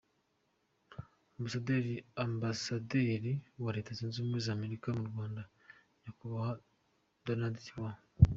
Ambasaderi 2.25 3.31
wa 3.63 3.69
Leta 3.75 3.91
Zunze 3.97 4.17
Ubumwe 4.19 4.39
za 4.45 4.51
Amerika 4.57 4.87
mu 4.97 5.03
Rwanda, 5.11 5.41
nyakubahwa 6.01 6.49
Donadi 7.25 7.69
wa. 7.81 7.91